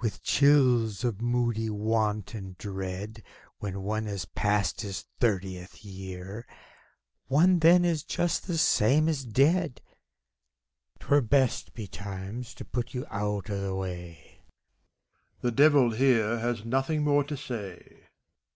With 0.00 0.24
chills 0.24 1.04
of 1.04 1.22
moody 1.22 1.70
want 1.70 2.34
and 2.34 2.58
dread; 2.58 3.22
When 3.60 3.82
one 3.82 4.06
has 4.06 4.24
passed 4.24 4.80
his 4.80 5.04
thirtieth 5.20 5.84
year, 5.84 6.48
One 7.28 7.60
then 7.60 7.84
is 7.84 8.02
just 8.02 8.48
the 8.48 8.58
same 8.58 9.08
as 9.08 9.24
dead. 9.24 9.80
'T 10.98 11.06
were 11.06 11.20
best, 11.20 11.74
betimes, 11.74 12.54
to 12.54 12.64
put 12.64 12.92
you 12.92 13.06
out 13.08 13.50
o' 13.50 13.60
the 13.62 13.76
way. 13.76 14.16
74 14.16 14.32
FAUST, 14.32 15.42
MEPHISTOPHELES. 15.42 15.42
The 15.42 15.52
Devil, 15.52 15.90
here, 15.92 16.38
has 16.40 16.64
nothing 16.64 17.04
more 17.04 17.22
to 17.22 17.36
say. 17.36 18.00